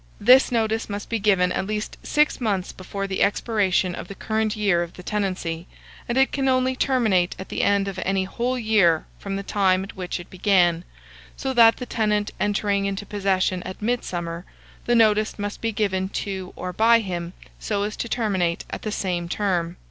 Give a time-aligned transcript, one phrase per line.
[0.19, 4.55] This notice must be given at least six months before the expiration of the current
[4.55, 5.67] year of the tenancy,
[6.09, 9.83] and it can only terminate at the end of any whole year from the time
[9.83, 10.85] at which it began;
[11.37, 14.43] so that the tenant entering into possession at Midsummer,
[14.87, 18.91] the notice must be given to or by him, so as to terminate at the
[18.91, 19.77] same term.